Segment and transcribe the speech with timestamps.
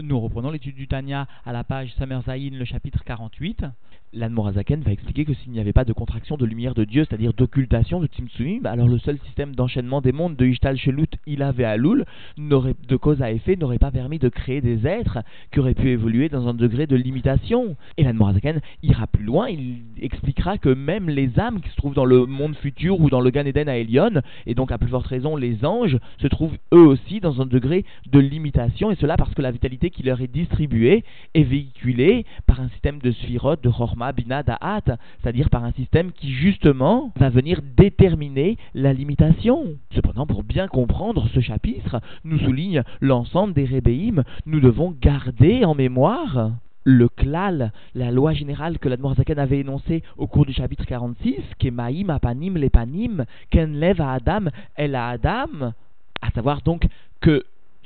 [0.00, 3.64] Nous reprenons l'étude du Tanya à la page Samer Zayin, le chapitre 48.
[4.14, 7.34] L'Anmorazaken va expliquer que s'il n'y avait pas de contraction de lumière de Dieu, c'est-à-dire
[7.34, 11.64] d'occultation de Tzimtzumim, alors le seul système d'enchaînement des mondes de Ishtal Shelut, Ilav et
[11.64, 12.04] Alul,
[12.38, 15.18] de cause à effet, n'aurait pas permis de créer des êtres
[15.52, 17.76] qui auraient pu évoluer dans un degré de limitation.
[17.98, 22.06] Et l'Anmorazaken ira plus loin, il expliquera que même les âmes qui se trouvent dans
[22.06, 25.06] le monde futur ou dans le Gan Eden à Elion, et donc à plus forte
[25.06, 29.34] raison les anges, se trouvent eux aussi dans un degré de limitation, et cela parce
[29.34, 33.70] que la vitalité qui leur est distribuée est véhiculée par un système de sphirote, de
[33.70, 34.82] Chorma, Bina, Da'at,
[35.20, 39.76] c'est-à-dire par un système qui justement va venir déterminer la limitation.
[39.94, 45.74] Cependant, pour bien comprendre ce chapitre, nous souligne l'ensemble des Rébéim, nous devons garder en
[45.74, 46.52] mémoire
[46.84, 52.08] le klal, la loi générale que l'Admorzaken avait énoncée au cours du chapitre 46, Kemaim,
[52.08, 55.74] Apanim, Lepanim, Ken Lev à Adam, El à Adam,
[56.22, 56.86] à savoir donc
[57.20, 57.44] que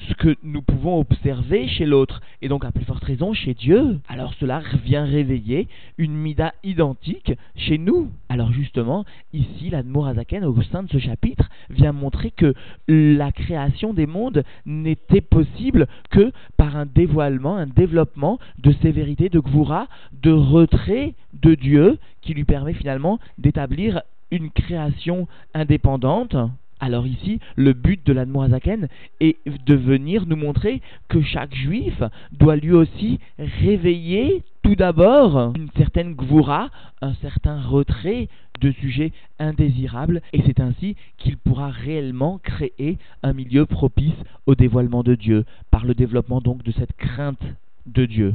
[0.08, 4.00] ce que nous pouvons observer chez l'autre, et donc à plus forte raison chez Dieu,
[4.08, 8.10] alors cela vient réveiller une mida identique chez nous.
[8.28, 12.54] Alors justement, ici, l'Admorazaken, au sein de ce chapitre, vient montrer que
[12.88, 19.28] la création des mondes n'était possible que par un dévoilement, un développement de ces vérités
[19.28, 26.36] de Gvura, de retrait de Dieu, qui lui permet finalement d'établir une création indépendante
[26.82, 28.88] alors ici, le but de l'Admoazaken
[29.20, 32.02] est de venir nous montrer que chaque juif
[32.32, 38.28] doit lui aussi réveiller tout d'abord une certaine gvoura, un certain retrait
[38.60, 45.04] de sujets indésirables, et c'est ainsi qu'il pourra réellement créer un milieu propice au dévoilement
[45.04, 47.44] de Dieu, par le développement donc de cette crainte
[47.86, 48.34] de Dieu.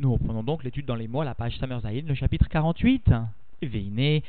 [0.00, 3.10] Nous reprenons donc l'étude dans les mots à la page Samer Zayin, le chapitre 48.
[3.62, 4.22] Et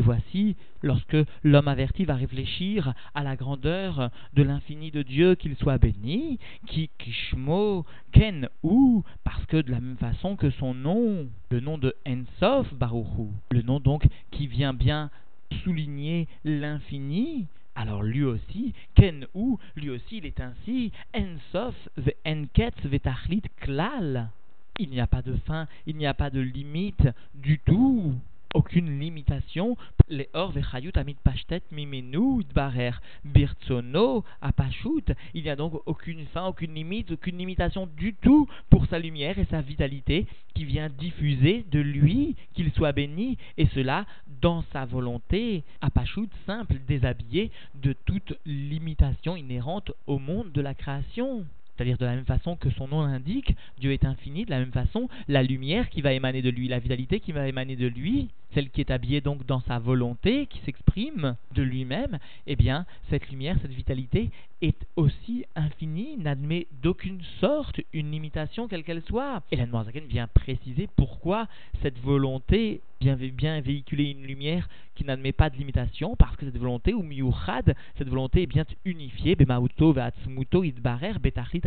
[0.00, 5.76] voici, lorsque l'homme averti va réfléchir à la grandeur de l'infini de Dieu, qu'il soit
[5.76, 11.60] béni, qui Kishmo, Ken ou, parce que de la même façon que son nom, le
[11.60, 15.10] nom de Ensof Baruchu, le nom donc qui vient bien
[15.62, 22.80] souligner l'infini, alors lui aussi, Ken ou, lui aussi il est ainsi, Ensof ve Enketz
[22.84, 24.30] vetachlit klal
[24.78, 28.14] il n'y a pas de fin, il n'y a pas de limite du tout.
[28.54, 29.76] Aucune limitation.
[30.08, 32.42] Les or vechayut amit pashtet mimenu
[33.22, 35.12] birtsono apashut.
[35.34, 39.38] Il n'y a donc aucune fin, aucune limite, aucune limitation du tout pour sa lumière
[39.38, 44.06] et sa vitalité qui vient diffuser de lui, qu'il soit béni, et cela
[44.40, 51.44] dans sa volonté, apashut, simple, déshabillé de toute limitation inhérente au monde de la création.
[51.78, 54.72] C'est-à-dire de la même façon que son nom l'indique, Dieu est infini, de la même
[54.72, 58.30] façon, la lumière qui va émaner de lui, la vitalité qui va émaner de lui,
[58.54, 63.28] celle qui est habillée donc dans sa volonté, qui s'exprime de lui-même, eh bien, cette
[63.30, 69.42] lumière, cette vitalité est aussi infinie, n'admet d'aucune sorte une limitation quelle qu'elle soit.
[69.52, 69.66] Et la
[70.08, 71.46] vient préciser pourquoi
[71.82, 76.58] cette volonté vient bien véhiculer une lumière qui n'admet pas de limitation, parce que cette
[76.58, 79.94] volonté, ou miuchad, cette volonté est bien unifiée, bemauto
[80.64, 81.62] idbarer betachit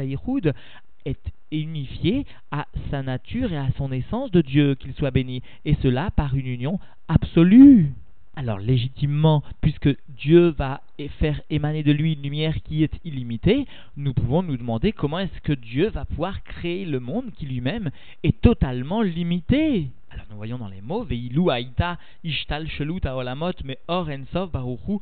[1.05, 5.75] est unifié à sa nature et à son essence de Dieu, qu'il soit béni, et
[5.81, 7.91] cela par une union absolue.
[8.35, 10.81] Alors légitimement, puisque Dieu va
[11.19, 13.65] faire émaner de lui une lumière qui est illimitée,
[13.97, 17.91] nous pouvons nous demander comment est-ce que Dieu va pouvoir créer le monde qui lui-même
[18.23, 19.89] est totalement limité.
[20.31, 24.07] Nous voyons dans les mots, Veilou Aïta Ishtal Shelut Aolamot, mais Or
[24.51, 24.99] Baruchu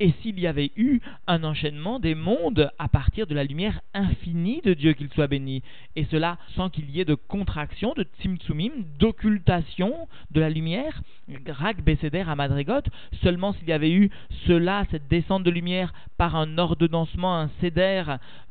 [0.00, 4.60] et s'il y avait eu un enchaînement des mondes à partir de la lumière infinie
[4.62, 5.62] de Dieu qu'il soit béni,
[5.94, 11.02] et cela sans qu'il y ait de contraction, de Tzimtzumim, d'occultation de la lumière,
[11.46, 12.82] Rak Beseder à Madrigot,
[13.22, 14.10] seulement s'il y avait eu
[14.48, 18.02] cela, cette descente de lumière par un ordonnancement, un céder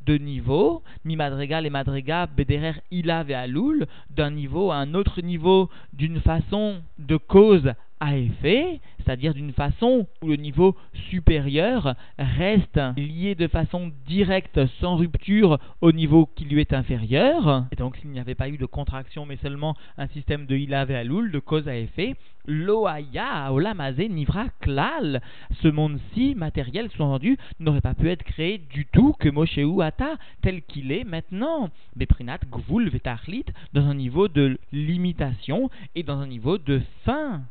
[0.05, 5.08] de niveau, mi madrigal et madriga, bederer ila ve alul, d'un niveau à un autre
[5.17, 10.75] niveau, d'une façon de cause à effet, c'est-à-dire d'une façon où le niveau
[11.09, 17.65] supérieur reste lié de façon directe, sans rupture, au niveau qui lui est inférieur.
[17.71, 20.91] Et donc s'il n'y avait pas eu de contraction, mais seulement un système de ilav
[20.91, 22.15] et aloul, de cause à effet,
[22.45, 25.21] l'oaya, olamazé, nivra, klal,
[25.61, 30.61] ce monde-ci matériel, sous-entendu, n'aurait pas pu être créé du tout que Moshe Ata, tel
[30.63, 31.69] qu'il est maintenant.
[31.95, 37.41] Beprinat, gvul, vetachlit, dans un niveau de limitation et dans un niveau de fin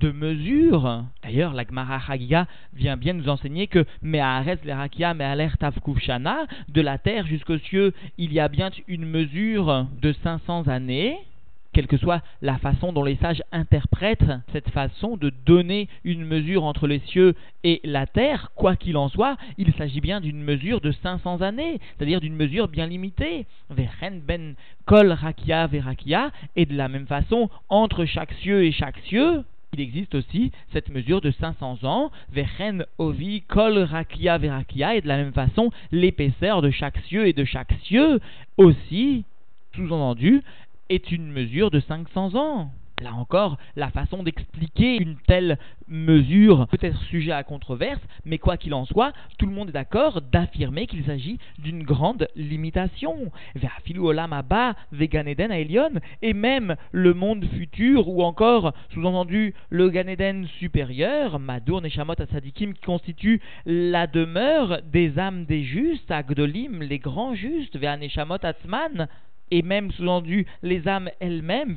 [0.00, 1.04] de mesure.
[1.22, 7.26] D'ailleurs, la Gemara Hagia vient bien nous enseigner que l'erakia Me'aler Tavkufshana, de la terre
[7.26, 11.18] jusqu'aux cieux, il y a bien une mesure de 500 années.
[11.72, 16.64] quelle que soit la façon dont les sages interprètent cette façon de donner une mesure
[16.64, 20.80] entre les cieux et la terre, quoi qu'il en soit, il s'agit bien d'une mesure
[20.80, 23.46] de 500 années, c'est-à-dire d'une mesure bien limitée.
[23.68, 24.54] Veren ben
[24.84, 29.80] kol rakia verakia, et de la même façon, entre chaque cieux et chaque cieux, il
[29.80, 35.16] existe aussi cette mesure de 500 ans, Veren Ovi Kol Rakia Verakia, et de la
[35.16, 38.20] même façon, l'épaisseur de chaque cieux et de chaque cieux
[38.56, 39.24] aussi,
[39.74, 40.42] sous-entendu,
[40.88, 42.72] est une mesure de 500 ans.
[43.00, 45.58] Là encore, la façon d'expliquer une telle
[45.88, 49.72] mesure peut être sujet à controverse, mais quoi qu'il en soit, tout le monde est
[49.72, 53.32] d'accord d'affirmer qu'il s'agit d'une grande limitation.
[56.22, 62.82] Et même le monde futur, ou encore, sous-entendu, le Ganeden supérieur, Madour Neshamot Asadikim, qui
[62.82, 69.08] constitue la demeure des âmes des justes, Agdolim, les grands justes, Neshamot Atzman,
[69.50, 71.76] et même sous-entendu les âmes elles-mêmes,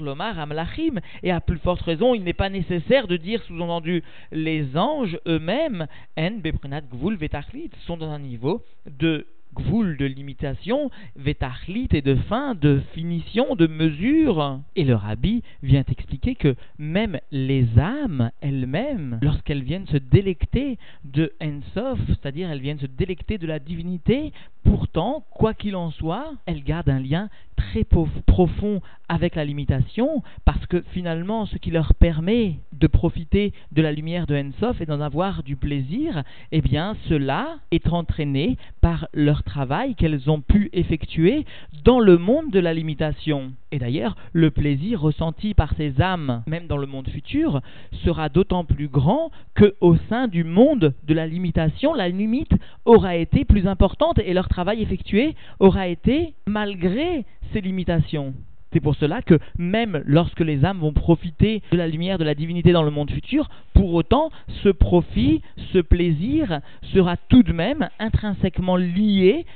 [0.00, 4.76] Lomar Amlachim, et à plus forte raison, il n'est pas nécessaire de dire sous-entendu les
[4.76, 5.86] anges eux-mêmes,
[6.16, 12.14] En Beprenat Gvul Vetachlit, sont dans un niveau de gvoul de limitation, vétachlit et de
[12.14, 14.60] fin, de finition, de mesure.
[14.76, 21.32] Et le rabbi vient expliquer que même les âmes elles-mêmes, lorsqu'elles viennent se délecter de
[21.40, 24.32] Ensof, c'est-à-dire elles viennent se délecter de la divinité,
[24.64, 30.66] pourtant, quoi qu'il en soit, elles gardent un lien très profond avec la limitation, parce
[30.66, 35.00] que finalement, ce qui leur permet de profiter de la lumière de Ensof et d'en
[35.00, 41.44] avoir du plaisir, eh bien, cela est entraîné par leur travail qu'elles ont pu effectuer
[41.84, 43.52] dans le monde de la limitation.
[43.74, 47.60] Et d'ailleurs, le plaisir ressenti par ces âmes, même dans le monde futur,
[48.04, 52.52] sera d'autant plus grand que au sein du monde de la limitation, la limite
[52.84, 58.34] aura été plus importante et leur travail effectué aura été malgré ces limitations.
[58.72, 62.36] C'est pour cela que même lorsque les âmes vont profiter de la lumière de la
[62.36, 64.30] divinité dans le monde futur, pour autant,
[64.62, 65.42] ce profit,
[65.72, 66.60] ce plaisir
[66.92, 69.46] sera tout de même intrinsèquement lié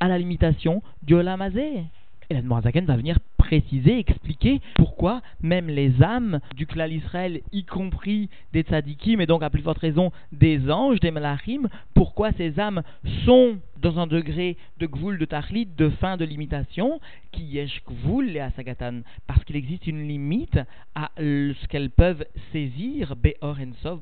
[0.00, 1.84] à la limitation du Olamazé.
[2.30, 3.18] Et la Zaken va venir
[3.48, 9.42] préciser, expliquer pourquoi même les âmes du clan Israël, y compris des tzadikim, et donc
[9.42, 12.82] à plus forte raison des anges, des malachim, pourquoi ces âmes
[13.24, 17.00] sont dans un degré de gvoul, de tahlit, de fin, de limitation,
[17.32, 20.58] qui yesh gvoul et asagatan, parce qu'il existe une limite
[20.94, 24.00] à ce qu'elles peuvent saisir, be'or ensov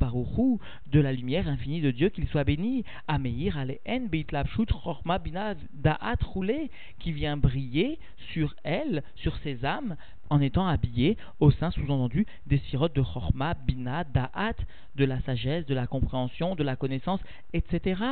[0.90, 6.22] de la lumière infinie de Dieu, qu'il soit béni, ameir aleen beitlapshut chorma bina da'at
[6.24, 7.98] roulé, qui vient briller
[8.32, 9.96] sur elles, sur ces âmes,
[10.30, 14.56] en étant habillées au sein sous-entendu des sirotes de chorma, bina, da'at,
[14.96, 17.20] de la sagesse, de la compréhension, de la connaissance,
[17.52, 18.02] etc.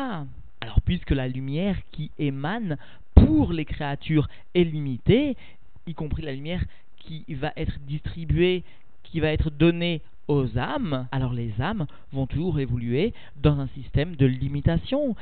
[0.64, 2.78] Alors puisque la lumière qui émane
[3.14, 5.36] pour les créatures est limitée,
[5.86, 6.64] y compris la lumière
[6.96, 8.64] qui va être distribuée,
[9.02, 13.12] qui va être donnée aux âmes, alors les âmes vont toujours évoluer
[13.42, 15.14] dans un système de limitation.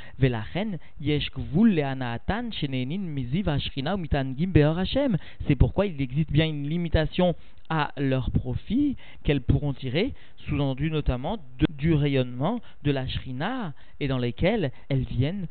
[5.47, 7.35] C'est pourquoi il existe bien une limitation
[7.69, 10.15] à leur profit qu'elles pourront tirer,
[10.47, 11.39] sous-entendu notamment
[11.79, 15.47] du rayonnement de la shrina, et dans lesquelles elles viennent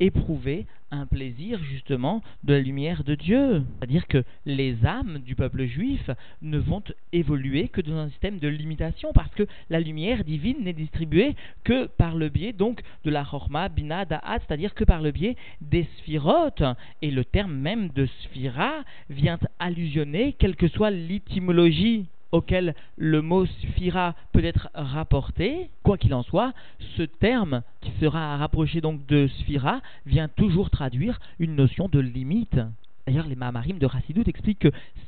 [0.00, 3.64] éprouver un plaisir justement de la lumière de Dieu.
[3.78, 6.10] C'est-à-dire que les âmes du peuple juif
[6.42, 6.82] ne vont
[7.12, 11.86] évoluer que dans un système de limitation parce que la lumière divine n'est distribuée que
[11.86, 15.86] par le biais donc de la chorma, bina, da'at, c'est-à-dire que par le biais des
[15.98, 16.62] sphirotes.
[17.02, 23.46] Et le terme même de sphira vient allusionner, quelle que soit l'étymologie auquel le mot
[23.46, 26.52] suffira peut être rapporté, quoi qu'il en soit,
[26.96, 32.58] ce terme qui sera rapproché donc de sphira vient toujours traduire une notion de limite.
[33.06, 34.66] D'ailleurs, les Mahamarim de Rassidut expliquent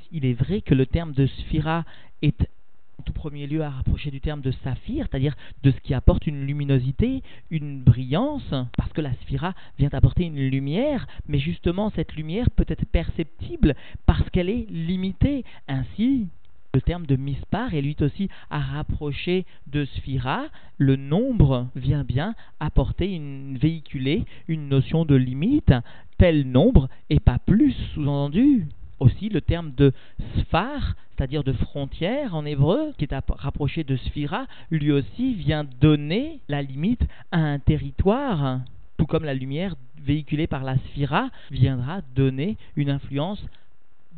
[0.08, 1.84] qu'il est vrai que le terme de sphira
[2.22, 2.48] est
[3.00, 6.28] en tout premier lieu à rapprocher du terme de saphir, c'est-à-dire de ce qui apporte
[6.28, 12.14] une luminosité, une brillance, parce que la sphira vient apporter une lumière, mais justement cette
[12.14, 13.74] lumière peut être perceptible
[14.06, 15.44] parce qu'elle est limitée.
[15.66, 16.28] Ainsi,
[16.76, 20.44] le terme de mispar est lui aussi à rapprocher de sphira.
[20.76, 25.72] Le nombre vient bien apporter une véhiculer une notion de limite,
[26.18, 28.66] tel nombre et pas plus sous-entendu.
[29.00, 29.94] Aussi le terme de
[30.36, 36.40] sphar, c'est-à-dire de frontière en hébreu, qui est rapproché de sphira, lui aussi vient donner
[36.46, 38.60] la limite à un territoire,
[38.98, 43.42] tout comme la lumière véhiculée par la sphira viendra donner une influence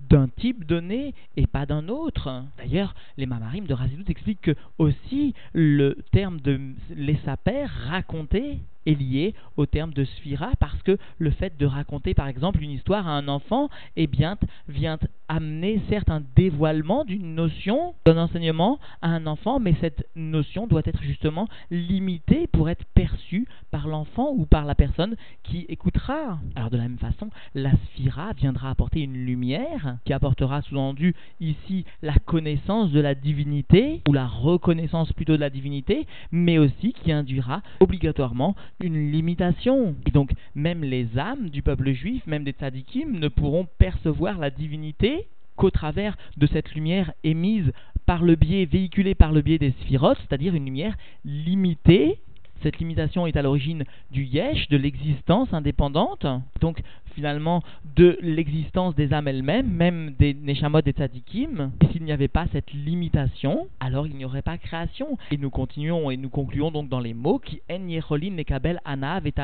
[0.09, 2.45] d'un type donné et pas d'un autre.
[2.57, 6.59] D'ailleurs, les mamarim de Razidout expliquent que aussi le terme de
[6.91, 8.59] l'essaper, raconter,
[8.89, 12.71] est lié au terme de sphira parce que le fait de raconter par exemple une
[12.71, 18.79] histoire à un enfant eh bien, vient amener certes un dévoilement d'une notion, d'un enseignement
[19.03, 24.33] à un enfant, mais cette notion doit être justement limitée pour être perçue par l'enfant
[24.35, 26.39] ou par la personne qui écoutera.
[26.57, 31.85] Alors de la même façon, la sphira viendra apporter une lumière qui apportera sous-entendu ici
[32.03, 37.13] la connaissance de la divinité ou la reconnaissance plutôt de la divinité, mais aussi qui
[37.13, 39.95] induira obligatoirement une limitation.
[40.07, 44.51] Et donc même les âmes du peuple juif, même des tzadikim, ne pourront percevoir la
[44.51, 47.73] divinité qu'au travers de cette lumière émise
[48.07, 52.21] par le biais, véhiculée par le biais des sphirotes, c'est-à-dire une lumière limitée
[52.63, 56.27] cette limitation est à l'origine du yesh, de l'existence indépendante,
[56.61, 56.83] donc
[57.19, 57.65] finalement
[57.97, 61.73] de l'existence des âmes elles-mêmes, même des neshamot et tzadikim.
[61.81, 65.19] Et s'il n'y avait pas cette limitation, alors il n'y aurait pas création.
[65.33, 69.27] Et nous continuons et nous concluons donc dans les mots qui en yecholin nekabel anav
[69.27, 69.35] et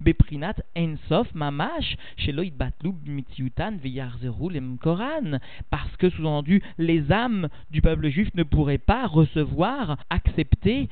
[0.00, 4.50] beprinat ensof mamash sheloit batlu mitziutan veyarzeru.
[5.70, 10.88] Parce que sous-entendu, les âmes du peuple juif ne pourraient pas recevoir, accepter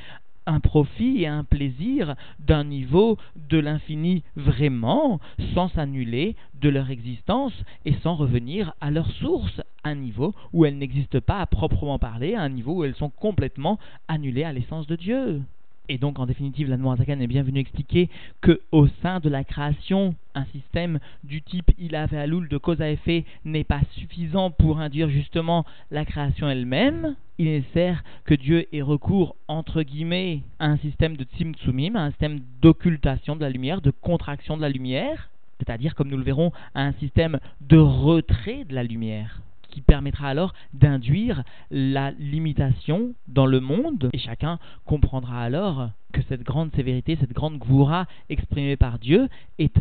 [0.46, 3.18] un profit et un plaisir d'un niveau
[3.48, 5.20] de l'infini vraiment,
[5.54, 7.52] sans s'annuler de leur existence
[7.84, 12.34] et sans revenir à leur source, un niveau où elles n'existent pas à proprement parler,
[12.34, 15.42] un niveau où elles sont complètement annulées à l'essence de Dieu.
[15.88, 18.08] Et donc, en définitive, la Zakan est bien venue expliquer
[18.40, 22.80] que au sein de la création, un système du type il avait aloul de cause
[22.80, 27.16] à effet n'est pas suffisant pour induire justement la création elle-même.
[27.38, 32.02] Il est nécessaire que Dieu ait recours, entre guillemets, à un système de tzimtzumim, à
[32.02, 36.24] un système d'occultation de la lumière, de contraction de la lumière, c'est-à-dire, comme nous le
[36.24, 43.14] verrons, à un système de retrait de la lumière qui permettra alors d'induire la limitation
[43.26, 48.76] dans le monde, et chacun comprendra alors que cette grande sévérité, cette grande gvoura exprimée
[48.76, 49.74] par Dieu est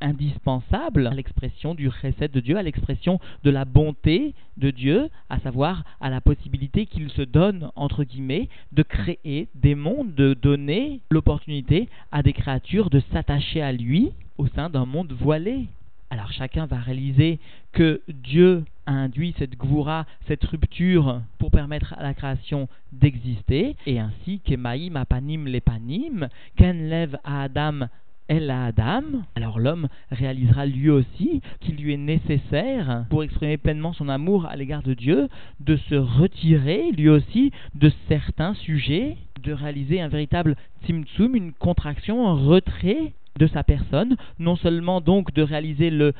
[0.00, 5.40] indispensable à l'expression du recette de Dieu, à l'expression de la bonté de Dieu, à
[5.40, 11.00] savoir à la possibilité qu'il se donne, entre guillemets, de créer des mondes, de donner
[11.10, 15.66] l'opportunité à des créatures de s'attacher à lui au sein d'un monde voilé.
[16.10, 17.38] Alors chacun va réaliser
[17.72, 24.00] que Dieu a induit cette gvoura, cette rupture pour permettre à la création d'exister, et
[24.00, 26.28] ainsi qu'Emaïm apanim lepanim,
[26.58, 27.88] qu'en lève à Adam
[28.28, 29.02] elle à Adam,
[29.34, 34.54] alors l'homme réalisera lui aussi qu'il lui est nécessaire, pour exprimer pleinement son amour à
[34.54, 35.28] l'égard de Dieu,
[35.60, 42.28] de se retirer lui aussi de certains sujets, de réaliser un véritable tzimtzum, une contraction,
[42.28, 46.12] un retrait de sa personne, non seulement donc de réaliser le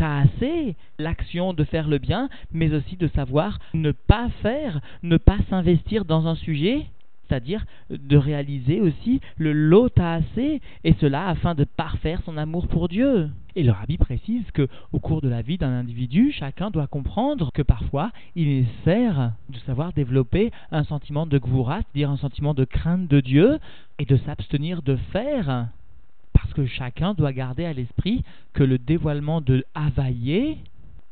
[0.00, 5.38] assez l'action de faire le bien, mais aussi de savoir ne pas faire, ne pas
[5.48, 6.86] s'investir dans un sujet,
[7.28, 12.88] c'est-à-dire de réaliser aussi le lot assez, et cela afin de parfaire son amour pour
[12.88, 13.30] Dieu.
[13.56, 17.50] Et le rabbi précise que au cours de la vie d'un individu, chacun doit comprendre
[17.52, 22.54] que parfois il est nécessaire de savoir développer un sentiment de gvura, c'est-à-dire un sentiment
[22.54, 23.58] de crainte de Dieu,
[23.98, 25.68] et de s'abstenir de faire
[26.56, 30.56] que chacun doit garder à l'esprit que le dévoilement de Havaïe,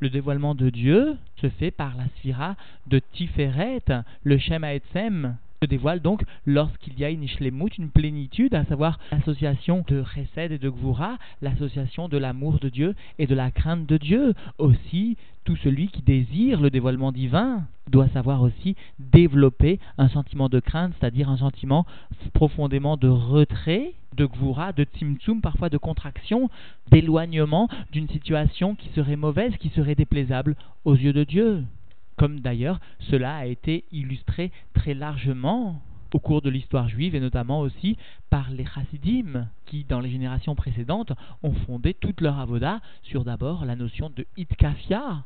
[0.00, 3.84] le dévoilement de Dieu, se fait par la sphira de Tiferet,
[4.22, 9.84] le Shem Haetzem, dévoile donc lorsqu'il y a une ishlemut, une plénitude, à savoir l'association
[9.88, 13.96] de Chesed et de Gvura, l'association de l'amour de Dieu et de la crainte de
[13.96, 14.34] Dieu.
[14.58, 20.60] Aussi, tout celui qui désire le dévoilement divin doit savoir aussi développer un sentiment de
[20.60, 21.84] crainte, c'est-à-dire un sentiment
[22.32, 26.48] profondément de retrait, de gvura, de tzimtzum, parfois de contraction,
[26.90, 31.64] d'éloignement d'une situation qui serait mauvaise, qui serait déplaisable aux yeux de Dieu
[32.16, 32.80] comme d'ailleurs
[33.10, 37.96] cela a été illustré très largement au cours de l'histoire juive et notamment aussi
[38.30, 43.64] par les chassidim qui dans les générations précédentes ont fondé toute leur avoda sur d'abord
[43.64, 45.24] la notion de itkafia.